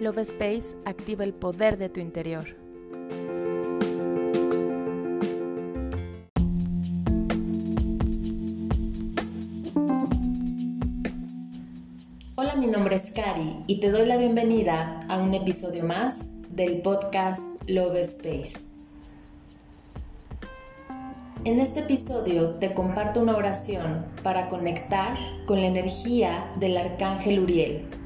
Love 0.00 0.20
Space 0.20 0.74
activa 0.86 1.24
el 1.24 1.34
poder 1.34 1.76
de 1.76 1.90
tu 1.90 2.00
interior. 2.00 2.56
Hola, 12.34 12.56
mi 12.56 12.66
nombre 12.66 12.96
es 12.96 13.12
Cari 13.12 13.62
y 13.66 13.80
te 13.80 13.90
doy 13.90 14.06
la 14.06 14.16
bienvenida 14.16 15.00
a 15.10 15.18
un 15.18 15.34
episodio 15.34 15.84
más 15.84 16.40
del 16.48 16.80
podcast 16.80 17.62
Love 17.68 17.96
Space. 17.96 18.80
En 21.44 21.60
este 21.60 21.80
episodio 21.80 22.54
te 22.54 22.72
comparto 22.72 23.20
una 23.20 23.36
oración 23.36 24.06
para 24.22 24.48
conectar 24.48 25.18
con 25.44 25.60
la 25.60 25.66
energía 25.66 26.50
del 26.58 26.78
arcángel 26.78 27.40
Uriel 27.40 27.99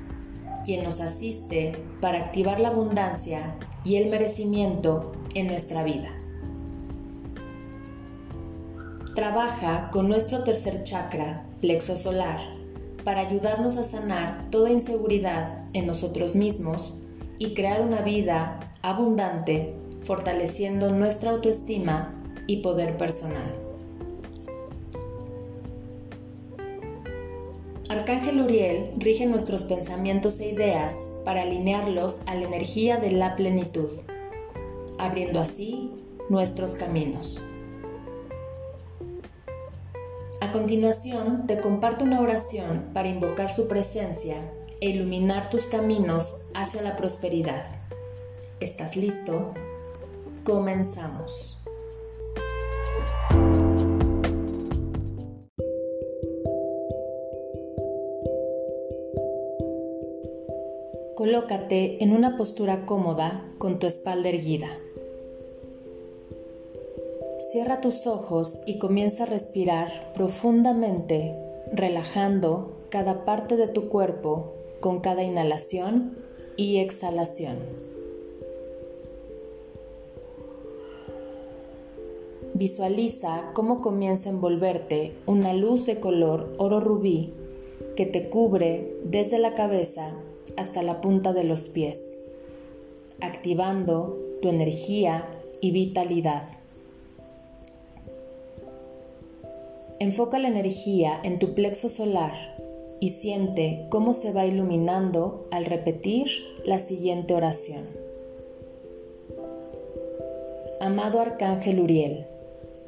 quien 0.65 0.85
nos 0.85 1.01
asiste 1.01 1.73
para 2.01 2.19
activar 2.19 2.61
la 2.61 2.69
abundancia 2.69 3.57
y 3.85 3.97
el 3.97 4.09
merecimiento 4.09 5.13
en 5.35 5.47
nuestra 5.47 5.85
vida. 5.85 6.09
Trabaja 9.15 9.91
con 9.93 10.09
nuestro 10.09 10.43
tercer 10.43 10.83
chakra, 10.83 11.47
plexo 11.61 11.97
solar, 11.97 12.41
para 13.05 13.21
ayudarnos 13.21 13.77
a 13.77 13.85
sanar 13.85 14.51
toda 14.51 14.71
inseguridad 14.71 15.65
en 15.73 15.87
nosotros 15.87 16.35
mismos 16.35 17.01
y 17.39 17.55
crear 17.55 17.81
una 17.83 18.01
vida 18.01 18.59
abundante, 18.83 19.75
fortaleciendo 20.03 20.91
nuestra 20.91 21.31
autoestima 21.31 22.15
y 22.47 22.57
poder 22.57 22.97
personal. 22.97 23.64
Arcángel 27.91 28.41
Uriel 28.41 28.95
rige 28.97 29.27
nuestros 29.27 29.65
pensamientos 29.65 30.41
e 30.41 30.49
ideas 30.49 31.21
para 31.25 31.43
alinearlos 31.43 32.23
a 32.27 32.35
la 32.35 32.47
energía 32.47 32.97
de 32.97 33.13
la 33.13 33.37
plenitud, 33.37 33.91
abriendo 34.99 35.39
así 35.39 35.91
nuestros 36.31 36.73
caminos. 36.73 37.43
A 40.41 40.51
continuación, 40.51 41.47
te 41.47 41.61
comparto 41.61 42.05
una 42.05 42.21
oración 42.21 42.91
para 42.95 43.09
invocar 43.09 43.51
su 43.51 43.69
presencia 43.69 44.37
e 44.81 44.89
iluminar 44.91 45.51
tus 45.51 45.67
caminos 45.67 46.47
hacia 46.55 46.81
la 46.81 46.97
prosperidad. 46.97 47.67
¿Estás 48.61 48.97
listo? 48.97 49.53
Comenzamos. 50.45 51.64
Colócate 61.15 62.03
en 62.03 62.13
una 62.13 62.37
postura 62.37 62.87
cómoda 62.87 63.49
con 63.59 63.79
tu 63.79 63.87
espalda 63.87 64.31
erguida. 64.31 64.67
Cierra 67.39 67.81
tus 67.81 68.09
ojos 68.09 68.65
y 68.67 68.81
comienza 68.81 69.23
a 69.23 69.27
respirar 69.27 70.13
profundamente, 70.15 71.39
relajando 71.73 72.81
cada 72.89 73.25
parte 73.25 73.57
de 73.57 73.69
tu 73.69 73.89
cuerpo 73.89 74.55
con 74.81 74.99
cada 74.99 75.23
inhalación 75.23 76.19
y 76.57 76.79
exhalación. 76.79 77.59
Visualiza 82.55 83.53
cómo 83.53 83.81
comienza 83.81 84.31
a 84.31 84.33
envolverte 84.33 85.13
una 85.27 85.53
luz 85.53 85.87
de 85.87 86.01
color 86.01 86.53
oro 86.59 86.81
rubí 86.81 87.33
que 87.95 88.05
te 88.05 88.29
cubre 88.29 88.97
desde 89.05 89.39
la 89.39 89.55
cabeza 89.55 90.13
hasta 90.57 90.83
la 90.83 91.01
punta 91.01 91.33
de 91.33 91.45
los 91.45 91.65
pies, 91.65 92.31
activando 93.21 94.17
tu 94.43 94.49
energía 94.49 95.29
y 95.61 95.71
vitalidad. 95.71 96.47
Enfoca 100.01 100.39
la 100.39 100.49
energía 100.49 101.21
en 101.23 101.39
tu 101.39 101.55
plexo 101.55 101.89
solar 101.89 102.35
y 103.01 103.11
siente 103.11 103.87
cómo 103.91 104.13
se 104.13 104.33
va 104.33 104.47
iluminando 104.47 105.47
al 105.51 105.65
repetir 105.65 106.27
la 106.65 106.79
siguiente 106.79 107.35
oración. 107.35 107.85
Amado 110.81 111.21
Arcángel 111.21 111.81
Uriel, 111.81 112.27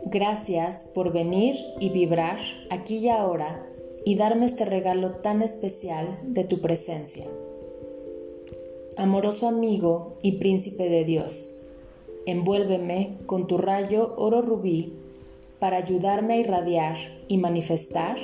gracias 0.05 0.91
por 0.95 1.13
venir 1.13 1.57
y 1.81 1.91
vibrar 1.91 2.39
aquí 2.71 2.99
y 2.99 3.09
ahora 3.09 3.65
y 4.05 4.17
darme 4.17 4.47
este 4.47 4.65
regalo 4.65 5.13
tan 5.17 5.41
especial 5.41 6.19
de 6.25 6.45
tu 6.45 6.61
presencia 6.61 7.25
amoroso 8.97 9.47
amigo 9.47 10.17
y 10.23 10.33
príncipe 10.33 10.89
de 10.89 11.05
Dios, 11.05 11.63
envuélveme 12.25 13.19
con 13.27 13.47
tu 13.47 13.59
rayo 13.59 14.15
oro 14.17 14.41
rubí 14.41 14.95
para 15.59 15.77
ayudarme 15.77 16.35
a 16.35 16.37
irradiar 16.39 16.97
y 17.29 17.37
manifestar 17.37 18.17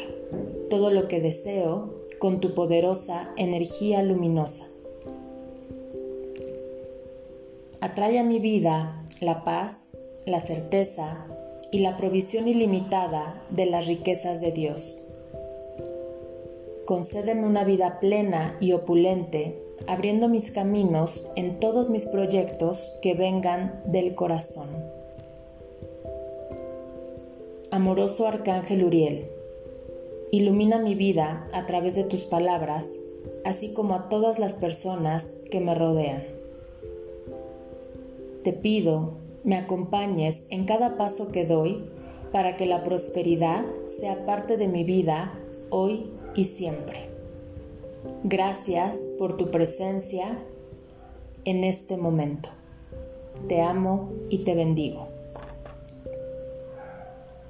todo 0.70 0.90
lo 0.90 1.08
que 1.08 1.20
deseo 1.20 1.94
con 2.18 2.40
tu 2.40 2.54
poderosa 2.54 3.32
energía 3.36 4.02
luminosa. 4.02 4.66
Atrae 7.80 8.18
a 8.18 8.24
mi 8.24 8.38
vida 8.38 9.04
la 9.20 9.44
paz, 9.44 9.98
la 10.24 10.40
certeza 10.40 11.26
y 11.70 11.80
la 11.80 11.96
provisión 11.96 12.48
ilimitada 12.48 13.42
de 13.50 13.66
las 13.66 13.86
riquezas 13.86 14.40
de 14.40 14.52
Dios. 14.52 15.00
Concédeme 16.86 17.44
una 17.44 17.64
vida 17.64 18.00
plena 18.00 18.56
y 18.60 18.72
opulente 18.72 19.62
abriendo 19.86 20.28
mis 20.28 20.50
caminos 20.50 21.30
en 21.36 21.60
todos 21.60 21.90
mis 21.90 22.06
proyectos 22.06 22.98
que 23.02 23.14
vengan 23.14 23.82
del 23.86 24.14
corazón. 24.14 24.68
Amoroso 27.70 28.26
Arcángel 28.26 28.84
Uriel, 28.84 29.30
ilumina 30.30 30.78
mi 30.78 30.94
vida 30.94 31.46
a 31.52 31.66
través 31.66 31.94
de 31.94 32.04
tus 32.04 32.22
palabras, 32.22 32.92
así 33.44 33.72
como 33.72 33.94
a 33.94 34.08
todas 34.08 34.38
las 34.38 34.54
personas 34.54 35.38
que 35.50 35.60
me 35.60 35.74
rodean. 35.74 36.24
Te 38.42 38.52
pido 38.52 39.22
me 39.44 39.56
acompañes 39.56 40.46
en 40.50 40.64
cada 40.64 40.96
paso 40.96 41.32
que 41.32 41.44
doy 41.44 41.84
para 42.30 42.56
que 42.56 42.66
la 42.66 42.84
prosperidad 42.84 43.64
sea 43.86 44.24
parte 44.24 44.56
de 44.56 44.68
mi 44.68 44.84
vida 44.84 45.38
hoy 45.70 46.10
y 46.36 46.44
siempre. 46.44 47.11
Gracias 48.24 49.12
por 49.18 49.36
tu 49.36 49.50
presencia 49.50 50.38
en 51.44 51.64
este 51.64 51.96
momento. 51.96 52.48
Te 53.48 53.60
amo 53.60 54.08
y 54.30 54.44
te 54.44 54.54
bendigo. 54.54 55.08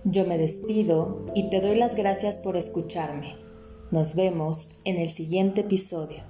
Yo 0.05 0.27
me 0.27 0.37
despido 0.37 1.25
y 1.35 1.49
te 1.51 1.61
doy 1.61 1.77
las 1.77 1.95
gracias 1.95 2.39
por 2.39 2.57
escucharme. 2.57 3.37
Nos 3.91 4.15
vemos 4.15 4.81
en 4.85 4.97
el 4.97 5.11
siguiente 5.11 5.61
episodio. 5.61 6.23